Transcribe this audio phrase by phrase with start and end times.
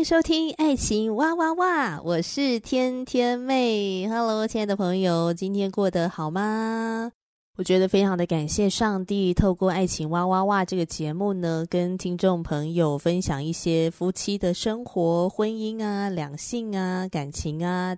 [0.00, 4.08] 迎收听《爱情哇哇哇》，我是天天妹。
[4.08, 7.12] Hello，亲爱的朋友，今天过得好吗？
[7.60, 17.94] 我觉得非常的感谢上帝，透过《爱情哇哇哇》这个节目呢，跟听众朋友分享一些夫妻的生活、婚姻啊、两性啊、感情啊。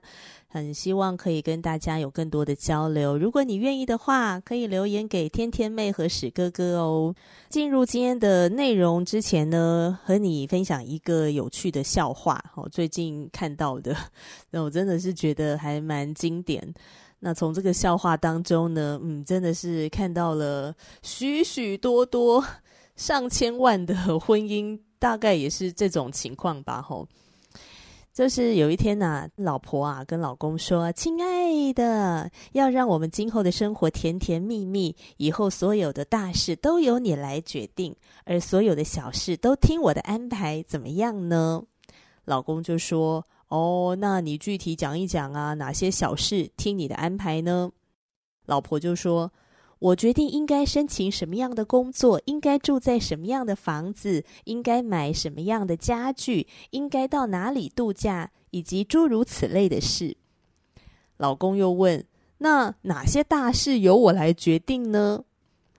[0.48, 3.16] 很希望可以跟大家有更多的交流。
[3.16, 7.15] 如果你愿意的话，可以留言给天天妹和史哥哥哦。
[7.49, 12.45] 进入今天的内容之前呢，和你分享一个有趣的笑话。
[12.57, 13.97] 我最近看到的，
[14.51, 16.74] 那我真的是觉得还蛮经典。
[17.24, 22.45] 那从这个笑话当中呢，嗯，真的是看到了许许多多
[22.96, 27.06] 上千万的 婚姻，大概也是这种情况吧，吼。
[28.12, 41.62] 就是有一天呐、老婆啊跟老公说：“亲爱的，要让我们今后的生活甜甜蜜蜜，以后所有的大事都由你来决定，而所有的小事都听我的安排，怎么样呢？”
[42.26, 47.70] 老公就说：“哦，那你具体讲一讲啊，哪些小事听你的安排呢？”
[48.46, 49.30] 老婆就说。
[49.82, 60.16] 我决定应该申请什么样的工作，应该住在什么样的房子，应该买什么样的家具，应该到哪里度假，以及诸如此类的事。
[61.16, 62.06] 老公又问
[62.38, 65.25] ：“那哪些大事由我来决定呢？”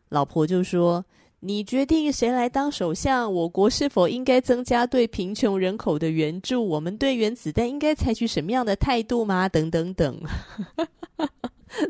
[0.10, 1.06] 老婆就说
[1.46, 9.48] ：“你决定谁来当首相，我国是否应该增加对贫穷人口的援助，我们对原子弹应该采取什么样的态度吗？
[9.52, 10.18] 等等等。”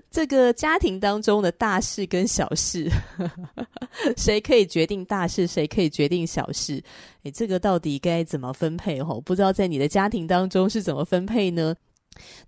[0.10, 2.90] 这个家庭当中的大事跟小事，
[4.18, 6.82] 谁可以决定大事，谁可以决定小事？
[7.22, 9.04] 诶，这个到底该怎么分配？
[9.04, 11.76] 吼，不知道在你的家庭当中是怎么分配呢？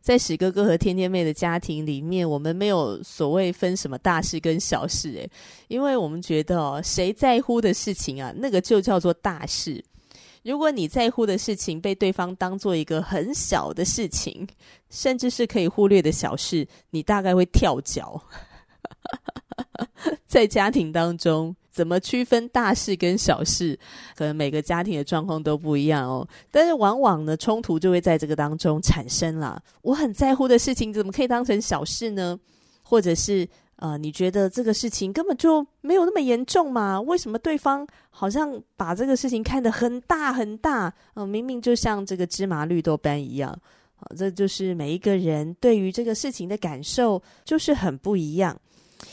[0.01, 5.29] 在史哥哥和天天妹的家庭里面，我们没有所谓分什么大事跟小事，诶，
[5.67, 9.83] 因为我们觉得哦，谁在乎的事情啊，那个就叫做大事。
[10.43, 14.47] 如果你在乎的事情被对方当做一个很小的事情，
[14.91, 18.21] 甚至是可以忽略的小事，你大概会跳脚。
[20.27, 23.77] 在家庭当中，怎么区分大事跟小事？
[24.15, 26.25] 可能每个家庭的状况都不一样哦。
[26.49, 29.61] 但是往往呢，冲突就会在这个当中产生了。
[29.81, 32.39] 我很在乎的事情，怎么可以当成小事呢？
[32.81, 33.45] 或者是？
[33.77, 36.99] 呃，你觉得这个事情根本就没有那么严重嘛？
[37.01, 40.93] 为什么对方好像把这个事情看得很大很大？
[41.13, 43.53] 呃，明明就像这个芝麻绿豆般一样。
[43.97, 48.57] 好，这就是每一个人对于这个事情的感受就是很不一样。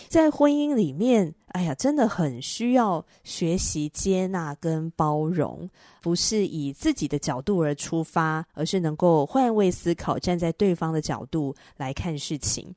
[0.09, 5.69] 在婚姻里面，哎呀，真的很需要学习接纳跟包容，
[6.01, 12.75] 不是以自己的角度而出发，而是能够换位思考，站在对方的角度来看事情。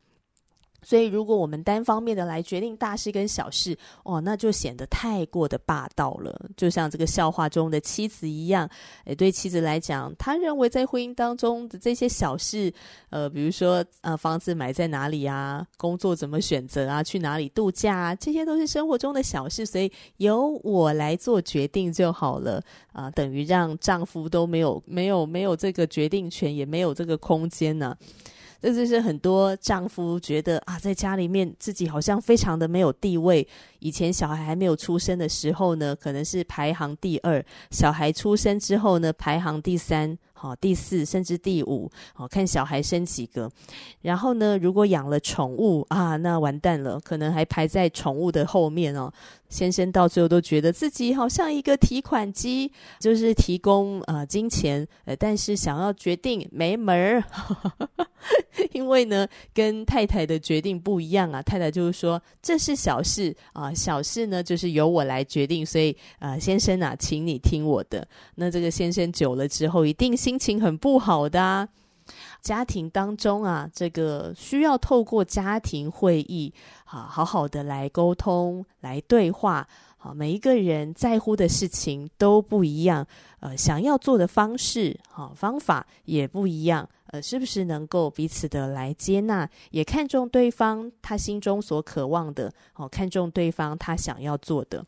[0.85, 6.39] 所以，如果我们单方面的来决定大事跟小事，哦，那就显得太过的霸道了。
[6.55, 8.69] 就像这个笑话中的妻子一样，
[9.05, 12.71] 诶，对妻子来讲，他认为在婚姻当中的这些小事，
[13.09, 22.61] 呃，比如说，呃，房子买在哪里啊，工作怎么选择啊，去哪里度假啊，这些都是生活中的小事，所以由我来做决定就好了。
[22.93, 27.93] 啊，等于让丈夫都没有没有没有这个决定权，也没有这个空间呢，
[28.65, 33.47] 这就是很多丈夫觉得啊，在家里面自己好像非常的没有地位。
[33.77, 37.39] 以前小孩还没有出生的时候呢，可能是排行第二；
[37.69, 40.17] 小孩出生之后呢，排行第三。
[40.37, 43.49] 好，第四甚至第五，好，看小孩生几个。
[44.01, 49.11] 然后呢，如果养了宠物啊，那完蛋了，可能还排在宠物的后面哦。
[49.47, 57.23] 先生到最后都觉得自己好像一个提款机，就是提供呃金钱，呃，但是想要决定没门儿，
[58.73, 61.41] 因为呢，跟太太的决定不一样啊。
[61.41, 68.05] 太太就是说这是小事啊，小事呢就是由我来决定，所以呃，先生啊，请你听我的。
[68.35, 71.69] 那这个先生久了之后，一定心情很不好的。
[72.41, 76.51] 家庭当中啊，这个需要透过家庭会议，
[76.85, 79.67] 啊，好好的来沟通、来对话。
[79.97, 83.05] 好，每一个人在乎的事情都不一样，
[83.39, 94.83] 呃，想要做的方式、好方法也不一样，呃，是不是能够彼此的来接纳，也看重对方他心中所渴望的，哦，看重对方他想要做的。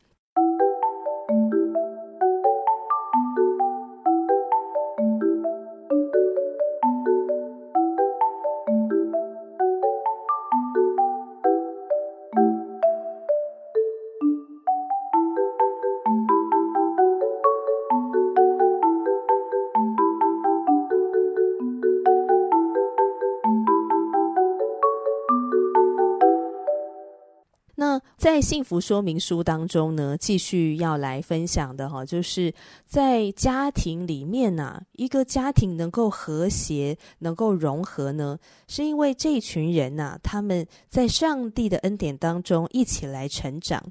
[28.16, 32.52] 在幸福说明书当中呢，继续要来分享的哈，就是
[32.86, 43.82] 在家庭里面呐、一个家庭能够和谐、能够融合呢，是因为这群人呐、他们在上帝的恩典当中一起来成长。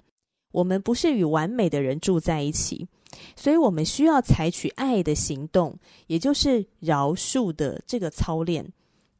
[0.52, 2.88] 我们不是与完美的人住在一起，
[3.36, 5.78] 所以我们需要采取爱的行动，
[6.08, 8.66] 也就是饶恕的这个操练。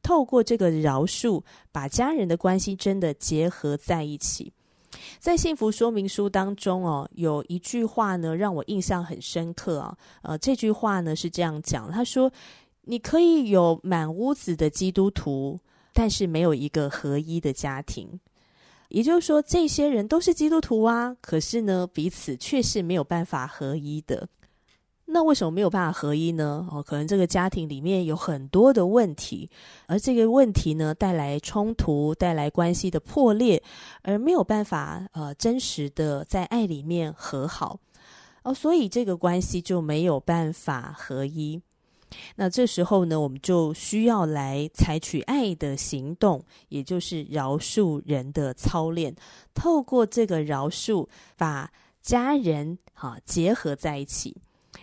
[0.02, 4.52] 透过这个饶恕，把家人的关系真的结合在一起。
[5.18, 9.96] 在幸福说明书当中哦，有一句话呢，让我印象很深刻啊。
[10.22, 12.32] 呃，这句话呢是这样讲，他说
[12.82, 15.58] ：“你可以有满屋子的基督徒，
[15.92, 18.08] 但是没有一个合一的家庭。
[18.88, 24.26] 也就是说，这些人都是基督徒啊，可是呢，彼此却是没有办法合一的。”
[25.10, 26.68] 那为什么没有办法合一呢？
[26.70, 29.48] 哦，可能这个家庭里面有很多的问题，
[29.86, 33.62] 而这个问题呢，带来冲突，带来关系的破裂，
[34.02, 37.80] 而没有办法呃真实的在爱里面和好
[38.42, 41.60] 哦，所以这个关系就没有办法合一。
[42.36, 49.16] 那这时候呢，我们就需要来采取爱的行动，也就是饶恕人的操练，
[49.54, 51.08] 透过这个饶恕，
[51.38, 51.72] 把
[52.02, 54.36] 家人哈结合在一起。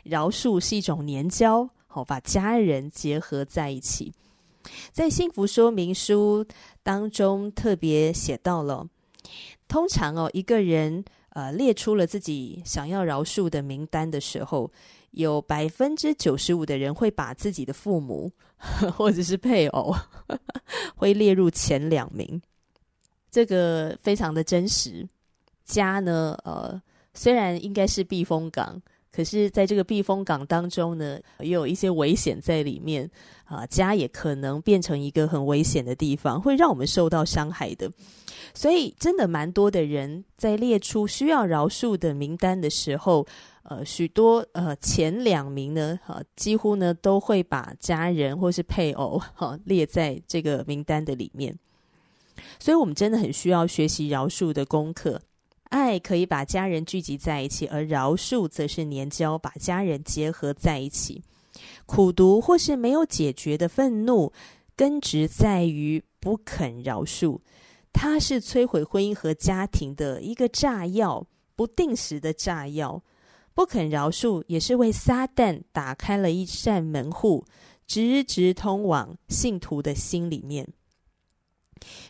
[0.06, 4.14] 饶恕是一种粘胶，好，把家人结合在一起。
[4.92, 6.46] 在幸福说明书
[6.84, 8.88] 当中特别写到了，
[9.68, 14.72] 通常哦，一个人呃列出了自己想要饶恕的名单的时候，
[15.12, 18.32] 有百分之九十五的人会把自己的父母
[18.96, 19.96] 或者是配偶
[20.96, 22.40] 会列入前两名，
[23.32, 25.08] 这个非常的真实。
[25.64, 26.80] 家呢，呃，
[27.16, 28.80] 虽然应该是避风港。
[29.16, 33.10] 可是，在这个避风港当中呢，也有一些危险在里面
[33.46, 37.90] 啊，家也可能变成一个很危险的地方，会让我们受到伤害的。
[38.54, 43.26] 所以，真的蛮多的人在列出需要饶恕的名单的时候，
[43.64, 51.58] 呃，许多呃前两名呢，哈、几乎呢都会把家人或是配偶哈、列在这个名单的里面。
[52.60, 55.22] 所以我们真的很需要学习饶恕的功课。
[55.70, 61.24] 爱可以把家人聚集在一起，而饶恕则是粘胶，把家人结合在一起。
[61.86, 64.32] 苦读或是没有解决的愤怒，
[64.76, 67.40] 根植在于不肯饶恕，
[67.94, 71.26] 它是摧毁婚姻和家庭的一个炸药，
[71.56, 73.02] 不定时的炸药。
[73.54, 77.46] 不肯饶恕，也是为撒旦打开了一扇门户，
[77.88, 80.68] 直直通往信徒的心里面。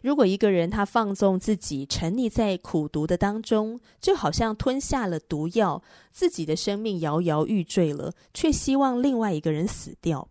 [0.02, 5.82] 如果一个人他放纵自己，沉溺在苦毒的当中，就好像吞下了毒药，
[6.12, 10.28] 自己的生命摇摇欲坠了，却希望另外一个人死掉。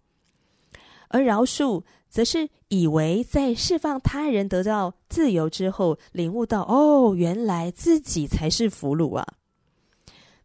[1.09, 9.27] 而饶恕，则是以为在释放他人得到自由之后，领悟到哦，原来自己才是俘虏啊！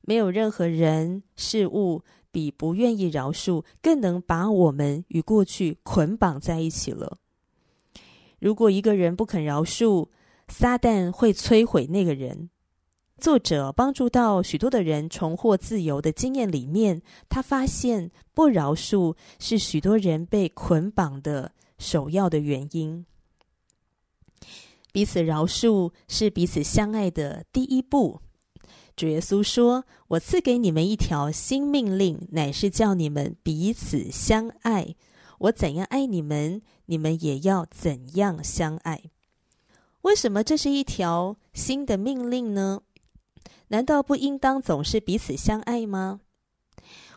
[0.02, 7.18] 没有任何人事物比不愿意饶恕更能把我们与过去捆绑在一起了。
[8.40, 10.08] 如果一个人不肯饶恕，
[10.48, 12.50] 撒旦会摧毁那个人。
[13.18, 23.06] 作者帮助到许多的人重获自由的经验里面，他发现不饶恕是许多人被捆绑的首要的原因。
[24.94, 28.22] 彼此饶恕是彼此相爱的第一步。
[28.96, 34.96] 主耶稣说：“我赐给你们一条新命令，乃是叫你们彼此相爱。”
[35.40, 39.04] 我怎样爱你们，你们也要怎样相爱。
[40.02, 42.82] 为什么这是一条新的命令呢？
[43.70, 46.22] 难道不应当总是彼此相爱吗？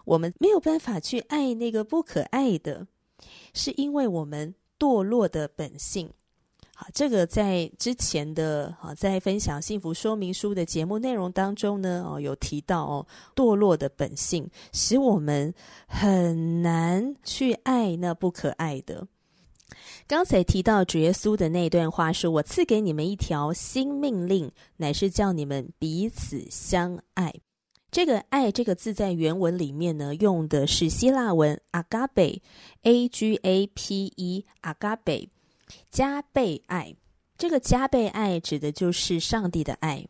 [0.05, 2.87] 我们没有办法去爱那个不可爱的，
[3.55, 6.13] 是因为我们堕落的本性。
[6.93, 15.53] 这个在之前的啊，在分享幸福说明书的节目内容当中呢，哦，有提到哦，堕落的本性使我们
[15.87, 19.07] 很难去爱那不可爱的。
[20.07, 27.33] 刚才提到主耶稣的那段话说：“我赐给你们一条新命令，乃是叫你们彼此相爱。”
[27.91, 35.29] 这个“爱”这个字在原文里面呢，用的是希腊文 “agape”，a g a p e，agape，
[35.91, 36.95] 加倍爱。
[37.37, 40.07] 这个加倍爱指的就是上帝的爱。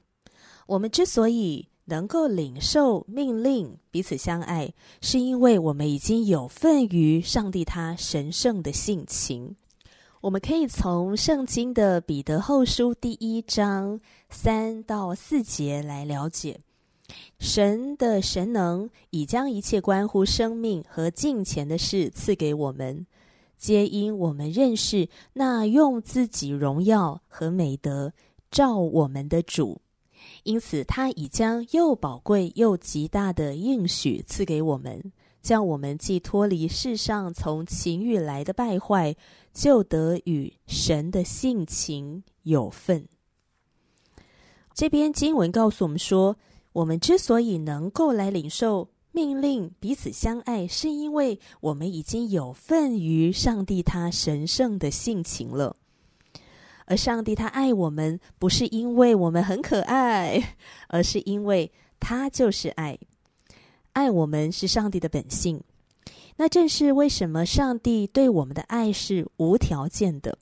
[0.67, 9.57] 我们之所以能够领受命令，彼此相爱，是因为我们已经有份于上帝他神圣的性情。
[10.21, 13.99] 我们可以从圣经的彼得后书第一章
[14.31, 16.61] 三到四节来了解。
[17.41, 23.05] 神的神能已将一切关乎生命和敬虔的事赐给我们，
[23.63, 28.13] 皆因我们认识那用自己荣耀和美德
[28.51, 29.81] 照我们的主，
[30.43, 39.15] 因此他已将又宝贵又极大的应许赐给我们，叫我们既脱离世上从情欲来的败坏，
[39.55, 43.07] 就得与神的性情有份。
[44.75, 46.37] 这边经文告诉我们说，
[46.73, 55.77] 我们之所以能够来领受命令，彼此相爱，是因为我们已经有份于上帝他神圣的性情了。
[56.87, 60.57] 而上帝他爱我们，不是因为我们很可爱，
[60.89, 62.99] 而是因为他就是爱。
[63.93, 65.63] 爱我们是上帝的本性。
[66.37, 70.39] 那正是为什么上帝对我们的爱是无条件的。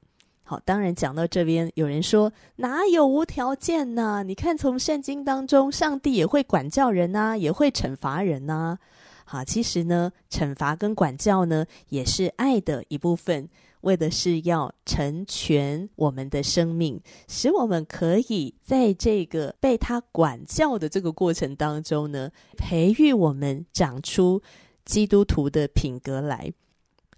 [0.50, 4.24] 好，当然讲到这边，有人说哪有无条件呢？
[4.24, 8.76] 你看从圣经当中，上帝也会管教人呐，也会惩罚人呐。
[9.24, 13.48] 好，其实呢，惩罚跟管教呢，也是爱的一部分，
[13.82, 24.42] 为的是要成全我们的生命，使我们可以在这个被他管教的这个过程当中呢，培育我们长出
[24.84, 26.52] 基督徒的品格来。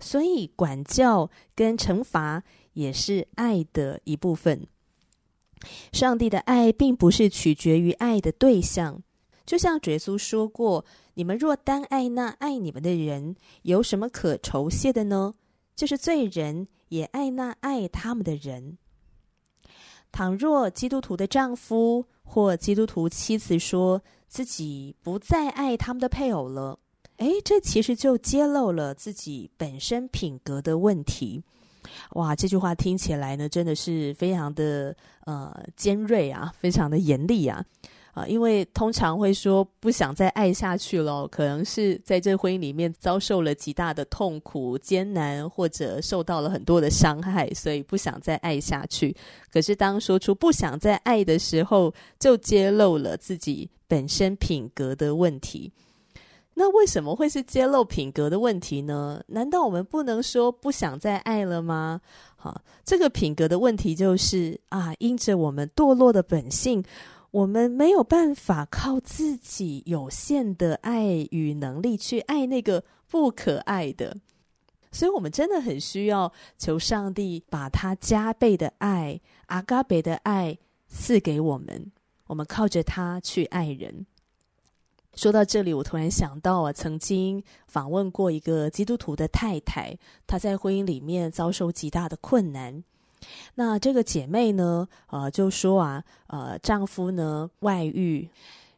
[0.01, 2.43] 所以，管教跟惩罚。
[2.73, 4.67] 也是爱的一部分。
[5.93, 9.00] 上帝的爱并不是取决于爱的对象，
[9.47, 15.35] 就像耶稣说过：“你们若单爱那爱你们的人，有什么可酬谢的呢？
[15.76, 18.76] 就是罪人也爱那爱他们的人。”
[20.11, 26.79] 倘若基督徒的丈夫或基督徒妻子说自己不再爱他们的配偶了，
[27.19, 31.45] 诶，这其实就揭露了自己本身品格的问题。
[32.12, 37.65] 哇，这句话听起来呢，真的是非常的呃尖锐啊，非常的严厉啊，
[38.12, 49.17] 啊、因为通常会说不想再爱下去了，可能是在这婚姻里面遭受了极大的痛苦、艰难，或者受到了很多的伤害，所以不想再爱下去。
[49.51, 55.73] 可是当说出不想再爱的时候，就揭露了自己本身品格的问题。
[56.55, 59.23] 那为什么会是揭露品格的问题呢？
[59.29, 62.01] 难道我们不能说不想再爱了吗？
[62.37, 66.85] 好，这个品格的问题就是啊，因着我们堕落的本性，
[67.31, 74.19] 我们没有办法靠自己有限的爱与能力去爱那个不可爱的，
[74.91, 81.91] 所以我们真的很需要求上帝把他加倍的爱、阿嘎贝的爱赐给我们，
[82.27, 84.05] 我们靠着他去爱人。
[85.14, 92.83] 说到这里，我突然想到啊，曾经访问过一个基督徒的太太，她在婚姻里面遭受极大的困难。
[93.54, 98.28] 那这个姐妹呢，呃，就说啊，呃，丈夫呢外遇，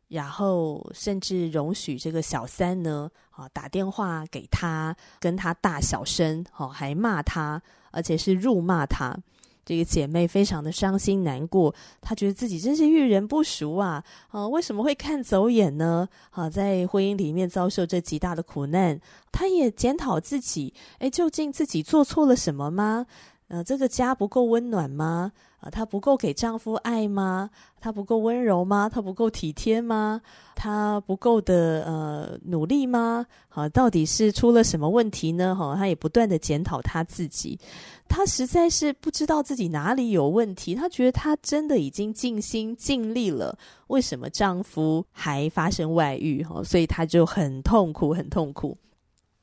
[0.09, 7.63] 然后甚至容许这个小三呢，啊，打电话给她，跟她大小声，哦，还骂她，
[7.93, 9.17] 而且是辱骂她。
[9.65, 14.05] 这个姐妹非常的伤心难过，她觉得自己真是遇人不淑啊！
[14.29, 16.09] 啊，为什么会看走眼呢？
[16.31, 19.01] 啊，在婚姻里面遭受这极大的苦难，
[19.33, 23.07] 她也检讨自己，诶，究竟自己做错了什么吗？
[23.49, 25.33] 呃，这个家不够温暖吗？
[25.61, 27.51] 啊，她不够给丈夫爱吗？
[27.79, 28.89] 她不够温柔吗？
[28.89, 30.21] 她不够体贴吗？
[30.55, 33.27] 她不够的呃努力吗？
[33.49, 35.55] 好，到底是出了什么问题呢？
[35.55, 37.59] 哈，她也不断的检讨她自己，
[38.09, 40.75] 她实在是不知道自己哪里有问题。
[40.75, 43.59] 她觉得她真的已经尽心尽力了，
[43.89, 46.43] 为什么丈夫还发生外遇？
[46.43, 48.77] 哈，所以她就很痛苦，很痛苦。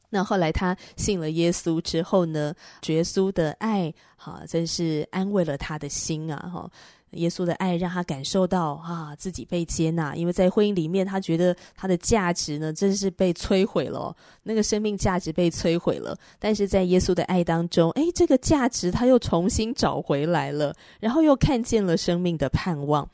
[0.10, 2.54] 那后来她信了耶稣之后呢，
[2.88, 6.72] 耶稣的爱，哈，真是安慰了她的心啊，哈。
[7.12, 16.18] 耶稣的爱让他感受到啊，自己被接纳，因为在婚姻里面，他觉得他的价值呢，真是被摧毁了，那个生命价值被摧毁了。
[16.40, 23.08] 但是在耶稣的爱当中，诶，这个价值他又重新找回来了，然后又看见了生命的盼望。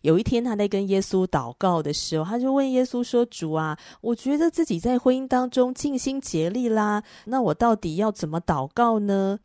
[0.00, 9.38] 有一天，他在跟耶稣祷告的时候，他就问耶稣说：“主啊，我觉得自己在婚姻当中尽心竭力啦，那我到底要怎么祷告呢？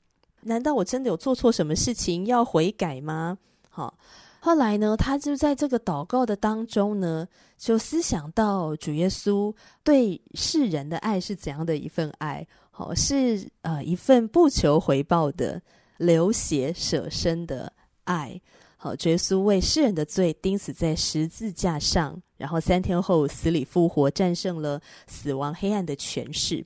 [0.44, 3.38] 难道我真的有做错什么事情要悔改吗？”
[3.74, 3.98] 好，
[4.42, 7.26] 后来呢，他就在这个祷告的当中呢，
[7.58, 9.52] 就思想到主耶稣
[9.82, 15.62] 对世人的爱是怎样的一份爱，好，是呃一份不求回报的
[15.96, 17.72] 流血舍身的
[18.04, 18.40] 爱。
[18.84, 26.66] 好，耶稣为世人的罪钉死在十字架上，然后三天后死里复活，战胜了死亡黑暗的权势，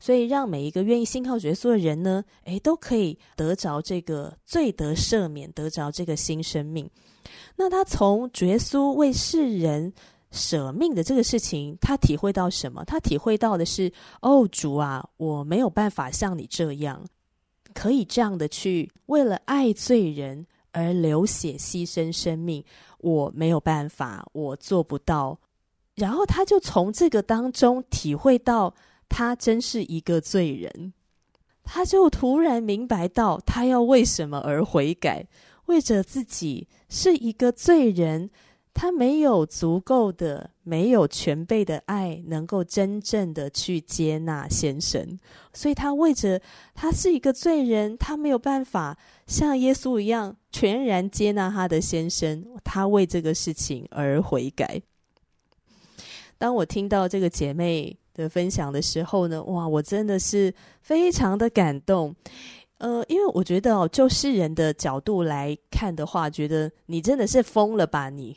[0.00, 6.90] 所以让每一个愿意信靠耶稣的人呢，诶，都可以得着这个罪得赦免，得着这个新生命。
[7.54, 9.92] 那他从耶稣为世人
[10.32, 12.84] 舍命的这个事情，他体会到什么？
[12.84, 13.88] 他体会到的是，
[14.20, 17.06] 哦，主啊，我没有办法像你这样，
[17.72, 20.44] 可以这样的去为了爱罪人。
[20.72, 22.64] 而流血牺牲生命，
[22.98, 25.38] 我没有办法，我做不到。
[25.94, 28.74] 然后他就从这个当中体会到，
[29.08, 30.92] 他真是一个罪人。
[31.62, 35.26] 他就突然明白到，他要为什么而悔改，
[35.66, 38.30] 为着自己是一个罪人。
[38.74, 45.18] 他没有足够的、没有全备的爱，能够真正的去接纳先生，
[45.52, 46.40] 所以他为着
[46.74, 54.80] 他是一个罪人，他没有办法像耶稣一样全然接纳他的先生，他为这个事情而悔改。
[56.38, 62.14] 当我听到这个姐妹的分享的时候呢，哇，我真的是非常的感动。
[62.82, 68.10] 呃，因为我觉得哦，就世人的角度来看的话，觉得你真的是疯了吧？
[68.10, 68.36] 你，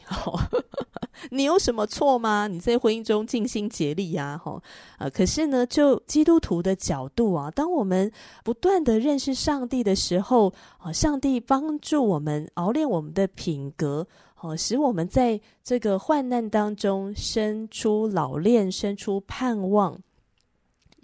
[1.32, 2.46] 你有什么错吗？
[2.48, 4.62] 你在婚姻中尽心竭力呀，哈，
[5.00, 8.12] 呃，可是呢，就基督徒的角度啊，当我们
[8.44, 14.06] 不断的认识上帝的时候，啊，上帝帮助我们熬炼我们的品格，
[14.42, 20.00] 哦，使我们在这个患难当中生出老练，生出盼望。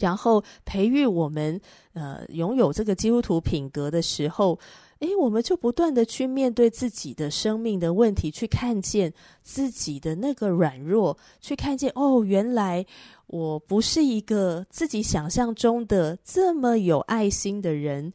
[0.01, 1.61] 然后培育我们，
[1.93, 4.57] 呃，拥有这个基督徒品格的时候，
[4.99, 12.83] 诶，我们就不断的去面对自己的生命的问题，去看见自己的那个软弱，去看见哦，原来
[13.27, 18.11] 我不是一个自己想象中的这么有爱心的人，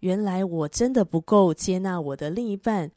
[0.00, 2.90] 原来我真的不够接纳我的另一半，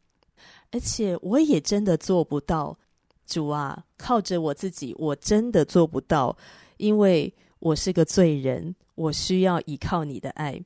[0.71, 2.77] 而且我也真的做不到。
[3.25, 6.37] 主啊，靠着我自己，我真的做不到，
[6.77, 7.33] 因为。
[7.59, 10.61] 我是个罪人，我需要依靠你的爱。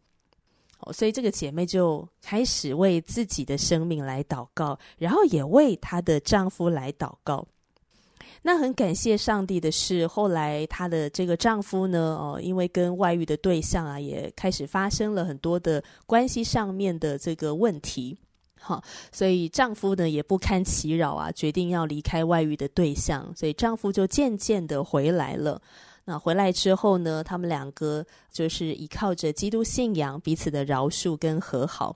[0.79, 7.45] 哦，所以这个姐妹就开始为自己的生命来祷告，然后也为她的丈夫来祷告。
[8.43, 18.17] 那很感谢上帝的是，后来她的这个丈夫呢，哦，因为跟外遇的对象啊，也开始发生了很多的关系上面的这个问题。
[18.59, 25.61] 好，所以丈夫呢也不堪其扰啊，决定要离开外遇的对象，所以丈夫就渐渐的回来了。
[26.11, 31.95] 那回来之后呢，他们两个就是依靠着基督信仰，彼此的饶恕跟和好。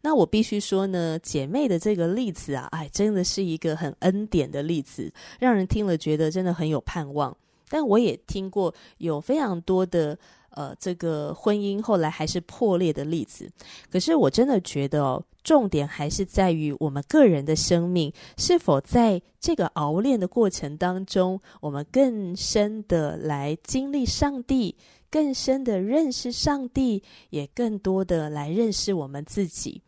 [0.00, 7.36] 那我必须说呢，姐妹的这个例子啊，哎，真的是一个很恩典的例子，让人听了觉得真的很有盼望。
[7.68, 10.18] 但我也听过有非常多的。
[10.50, 13.50] 呃，这个婚姻后来还是破裂的例子，
[13.90, 24.76] 可是我真的觉得哦，重点还是在于我们个人的生命是否在这个熬炼的过程当中，我们更深的来经历上帝，
[25.10, 29.82] 更深的认识上帝，也更多的来认识我们自己，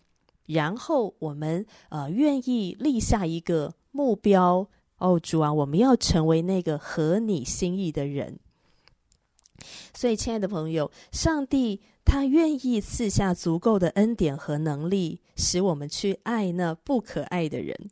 [0.46, 4.66] 然后我们呃愿意立下一个目标
[4.98, 8.38] 哦，主啊，我们要成为那个合你心意的人。
[9.94, 17.90] 所以，亲爱的朋友，上帝他愿意赐下足够的恩典和能力，使我们去爱那不可爱的人。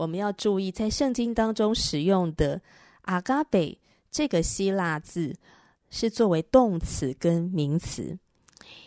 [0.00, 2.58] 我们要注意，在圣经当中使用的
[3.04, 3.78] “阿嘎贝”
[4.10, 5.36] 这个希腊字，
[5.90, 8.18] 是作为动词跟名词。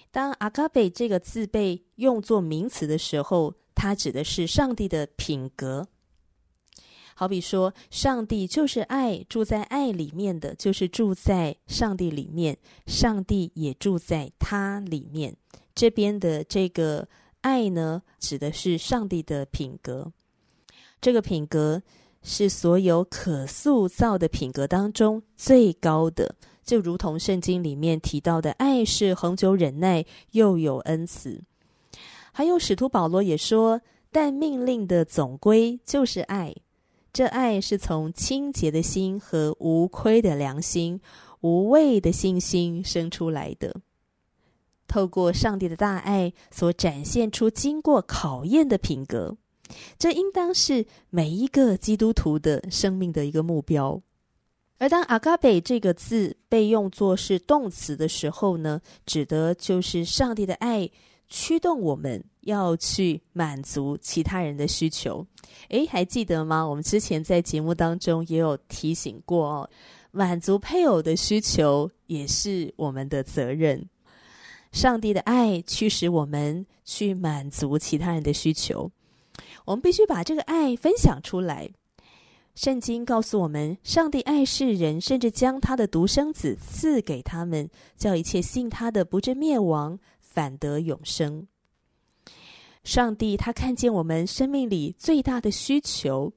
[0.10, 5.88] 当阿嘎贝这个字被用作名词的时候，它指的是上帝的品格。
[7.14, 15.38] 好比说，上帝就是爱，住在爱里面的，就是住在上帝里面，上帝也住在他里面。
[15.76, 17.08] 这边的这个
[17.42, 20.12] 爱呢，指的是上帝的品格。
[21.04, 21.84] 这个品格
[22.22, 26.34] 是所有可塑造的品格当中最高的。
[26.64, 31.44] 就如同圣经里面提到的，爱是恒久忍耐，又有恩慈。
[32.32, 33.82] 还有使徒保罗也说，
[34.14, 36.56] 但命令的总归就是爱。
[37.12, 41.02] 这爱是从清洁的心和无亏的良心、
[41.42, 43.76] 无畏的信心生出来的。
[44.88, 49.36] 透过上帝的大爱所展现出经过考验的品格，
[49.98, 54.02] 这应当是每一个基督徒的生命的一个目标。
[54.80, 60.90] 而当阿嘎贝这个字被用作是动词的时候呢，指的就是上帝的爱
[61.30, 65.26] 驱动我们要去满足其他人的需求。
[65.70, 66.68] 诶，还记得吗？
[66.68, 69.70] 我们之前在节目当中也有提醒过哦，
[70.12, 73.88] 满足配偶的需求也是我们的责任。
[74.74, 78.92] 上帝的爱驱使我们去满足其他人的需求，
[79.66, 81.70] 我们必须把这个爱分享出来。
[82.56, 91.48] 圣经告诉我们，上帝爱世人，甚至将他的独生子赐给他们，叫一切信他的不至灭亡，反得永生。
[92.84, 96.34] 上帝他看见我们生命里最大的需求，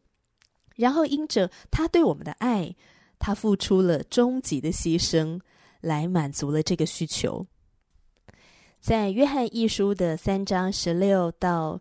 [0.76, 2.74] 然后因着他对我们的爱，
[3.18, 5.40] 他付出了终极的牺牲，
[5.80, 7.46] 来满足了这个需求。
[8.80, 11.80] 在约翰一书的三章十六到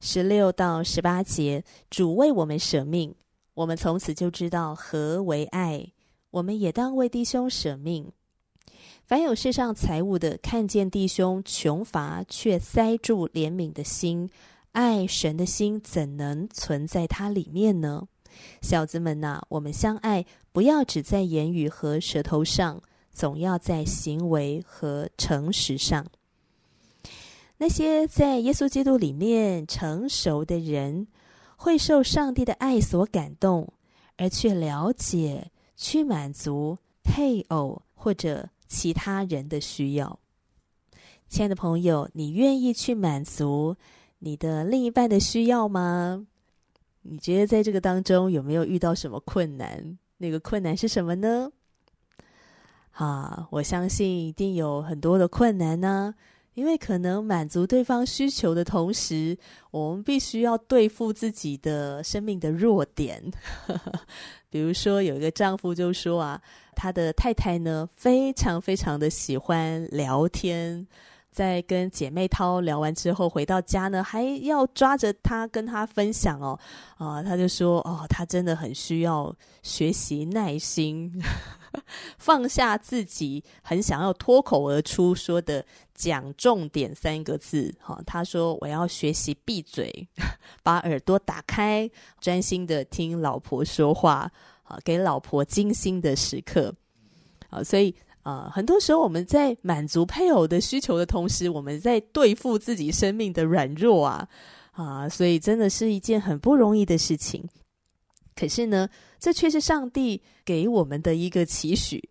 [0.00, 3.14] 十六到十八节，主为我们舍命。
[3.54, 5.92] 我们从此就知道何为爱，
[6.30, 8.12] 我们也当为弟兄舍命。
[9.06, 14.28] 凡有世上财物的，看见弟兄穷乏，却塞住怜悯的心，
[14.72, 18.06] 爱神的心怎能存在他里面呢？
[18.60, 26.04] 小子们呐、我们相爱，不要只在言语和舌头上，总要在行为和诚实上。
[27.58, 31.06] 那些在耶稣基督里面成熟的人，
[31.56, 33.72] 会受上帝的爱所感动，
[34.16, 40.18] 而去了解、去满足配偶或者其他人的需要。
[41.28, 43.74] 亲爱的朋友，你愿意去满足
[44.18, 46.26] 你的另一半的需要吗？
[47.02, 49.98] 你觉得在这个当中有没有遇到什么困难？
[50.18, 51.50] 那个困难是什么呢？
[52.92, 56.14] 啊，我相信一定有很多的困难呢。
[56.56, 59.36] 因为可能满足对方需求的同时，
[59.70, 63.22] 我们必须要对付自己的生命的弱点。
[64.48, 66.40] 比如说，有一个丈夫就说啊，
[66.74, 70.86] 他的太太呢，非常非常的喜欢聊天。
[71.30, 76.58] 在跟姐妹涛聊完之后，回到家呢，还要抓着他跟他分享哦，
[76.96, 81.12] 啊，他就说哦，他真的很需要学习耐心，
[82.26, 90.08] 放下自己很想要脱口而出说的讲重点三个字，哈，他说我要学习闭嘴，
[90.64, 91.88] 把耳朵打开，
[92.20, 94.28] 专心的听老婆说话，
[94.64, 96.74] 啊，给老婆精心的时刻，
[97.48, 97.94] 啊，所以。
[98.26, 104.28] 啊，很多时候我们在满足配偶的需求的同时，我们在对付自己生命的软弱啊，
[104.72, 107.48] 啊，所以真的是一件很不容易的事情。
[108.36, 112.08] 可是呢，这却是上帝给我们的一个期许，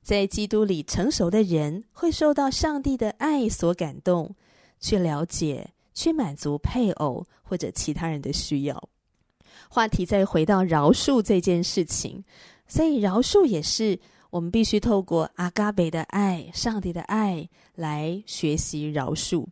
[0.00, 4.34] 在基督里成熟的人会受到上帝的爱所感动，
[4.80, 8.88] 去了解、去满足配偶或者其他人的需要。
[9.68, 12.24] 话题再回到饶恕这件事情，
[12.66, 14.00] 所以饶恕也是。
[14.30, 19.46] 我们必须透过阿嘎贝的爱、上帝的爱来学习饶恕，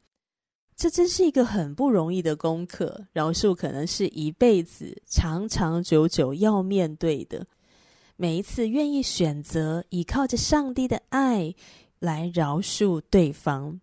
[0.77, 3.07] 这真是一个很不容易的功课。
[3.13, 7.47] 饶恕可能是一辈子长长久久要面对的。
[8.17, 11.55] 每一次愿意选择依靠着上帝的爱
[11.99, 13.81] 来饶恕对方，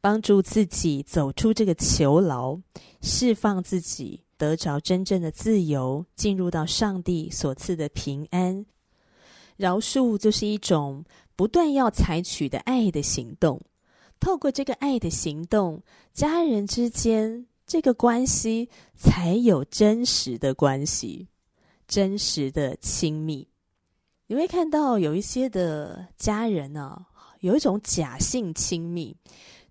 [0.00, 2.60] 帮助自己走出这个囚牢，
[3.00, 8.64] 释放自己，得着真正的自由，进入到上帝所赐的平安。
[9.56, 13.60] 饶恕就是一种不断要采取的爱的行动，
[14.20, 21.28] 透过这个爱的行动，家人之间这个关系才有真实的关系，
[21.86, 23.46] 真实的亲密。
[24.26, 27.06] 你会看到有一些的家人呢、啊，
[27.40, 29.16] 有一种假性亲密，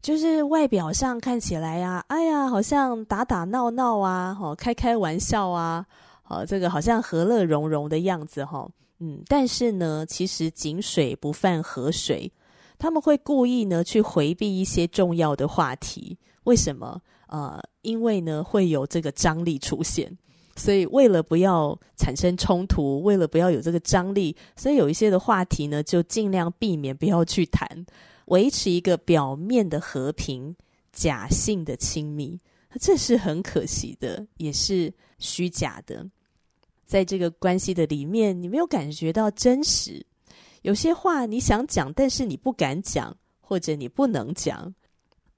[0.01, 5.85] 就是外表上看起来啊，哎呀，好像打打闹闹啊，哦，开开玩笑啊，
[6.27, 8.67] 哦，这个好像和乐融融的样子，哈。
[8.99, 12.31] 嗯，但是呢，其实井水不犯河水，
[12.77, 16.17] 他们会故意呢去回避一些重要的话题。
[16.43, 17.01] 为什么？
[17.27, 20.17] 呃，因为呢会有这个张力出现，
[20.55, 27.85] 所以为了不要产生冲突，为了不要有这个张力，所以有一些的话题呢就尽量避免不要去谈，
[28.27, 30.55] 维持一个表面的和平，
[30.93, 32.39] 假性的亲密，
[32.79, 36.07] 这是很可惜的，也是虚假的。
[36.85, 40.05] 在这个关系的里面，你没有感觉到真实。
[40.61, 44.73] 有些话你想讲，但是你不敢讲，或者你不能讲，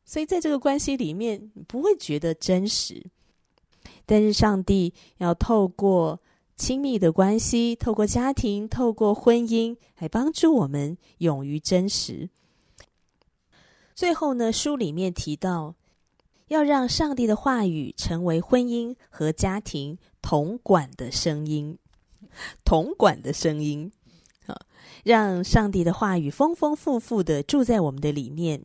[0.06, 3.06] 所以在这个关系里面，你不会觉得真实。
[4.06, 6.20] 但是上帝要透过
[6.56, 12.30] 亲密的关系，透过家庭，透过婚姻，来帮助我们勇于真实。
[13.94, 15.76] 最后呢，书里面提到，
[16.48, 21.78] 要让上帝的话语成为婚姻和家庭统管的声音，
[22.66, 23.92] 统管的声音，
[25.04, 28.64] 让上帝的话语丰丰富富的住在我们的里面，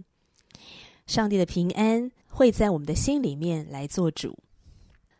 [1.07, 4.38] 上帝的平安会在我们的心里面来做主，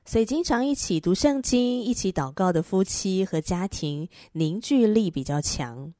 [0.04, 5.92] 所以经常一起读圣经、一起祷告的夫妻和家庭凝聚力比较强。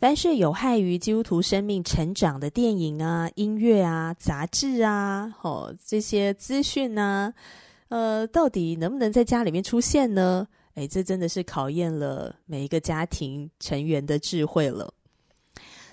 [0.00, 7.32] 凡是有害于基督徒生命成长的电影啊、音乐啊、杂志啊，哦，这些资讯呢，
[7.88, 10.46] 呃，到底能不能在家里面出现呢？
[10.74, 14.92] 诶，这真的是考验了每一个家庭成员的智慧了。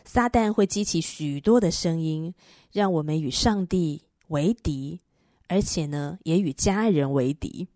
[0.03, 2.33] 撒旦会激起许多的声音，
[2.71, 4.99] 让我们与上帝为敌，
[5.47, 7.67] 而且呢，也与家人为敌。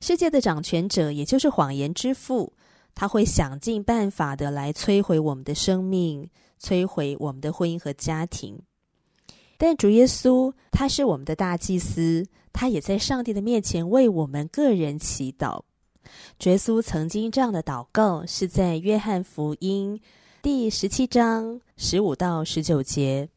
[0.00, 2.52] 世界的掌权者，也就是谎言之父。
[2.96, 6.28] 他会想尽办法的来摧毁我们的生命，
[6.60, 8.56] 摧毁我们的婚姻和家庭。
[9.56, 15.62] 但主耶稣他是我们的大祭司，他也在上帝的面前为我们个人祈祷。
[16.38, 20.00] 主耶稣曾经这样的祷告，是在约翰福音
[20.42, 23.28] 第十七章十五到十九节，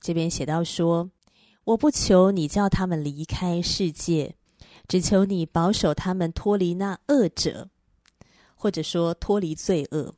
[0.00, 1.10] 这边写到说
[1.64, 4.34] ：“我不求你叫他们离开世界，
[4.88, 7.68] 只求你保守他们脱离那恶者。”
[8.58, 10.14] 或者说脱离罪恶，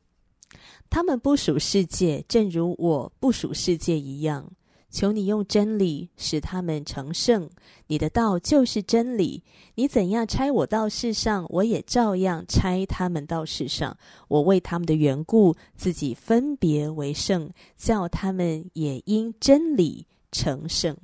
[0.89, 4.49] 他们不属世界，正如我不属世界一样。
[4.89, 7.49] 求你用真理使他们成圣。
[7.87, 9.43] 你的道就是真理。
[9.75, 13.95] 你怎样差我到世上，我也照样差他们到世上。
[14.27, 20.97] 我为他们的缘故，自己分别为圣，叫他们也因真理成圣。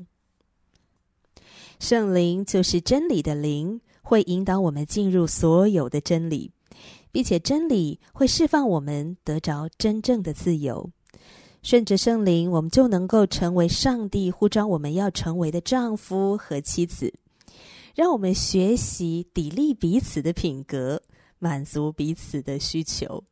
[1.79, 6.51] 圣灵就是真理的灵，会引导我们进入所有的真理。
[7.11, 10.91] 并且真理会释放我们得着真正的自由，
[11.65, 17.11] 顺着圣灵，我们就能够成为上帝呼召我们要成为的丈夫和妻子。
[17.95, 21.01] 让我们学习砥砺彼此的品格，
[21.39, 23.23] 满足彼此的需求。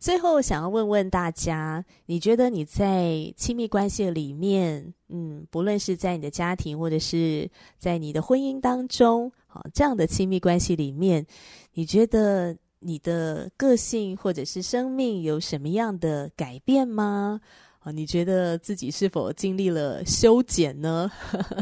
[0.00, 11.26] 最后，想要问问大家，你觉得你在亲密关系里面，嗯，不论是在你的家庭，或者是在你的婚姻当中，啊，这样的亲密关系里面，
[11.74, 17.38] 你觉得你的个性或者是生命有什么样的改变吗？
[17.80, 21.10] 啊，你觉得自己是否经历了修剪呢？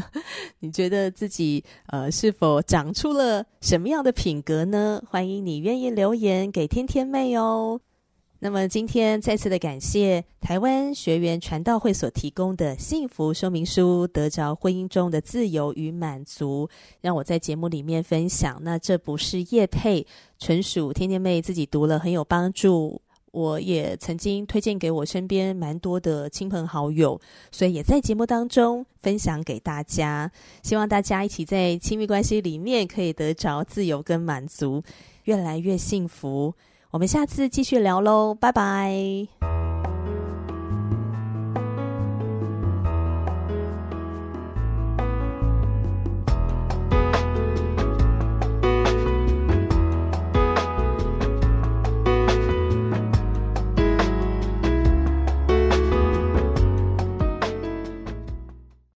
[0.59, 5.03] 你觉得自己呃是否长出了什么样的品格呢？
[5.09, 7.81] 欢迎你愿意留言给天天妹哦。
[8.41, 16.69] 那么今天再次的感谢台湾学员传道会所提供的幸福说明书，得着婚姻中的自由与满足，
[17.01, 18.57] 让我在节目里面分享。
[18.61, 23.01] 那这不是业配，纯属天天妹自己读了很有帮助。
[23.31, 27.19] 我也曾经推荐给我身边蛮多的亲朋好友，
[27.51, 30.31] 所以也在节目当中分享给大家。
[30.63, 34.81] 希望大家一起在亲密关系里面可以得着自由跟满足，
[35.25, 36.55] 越来越幸福。
[36.91, 39.58] 我们下次继续聊喽，拜拜。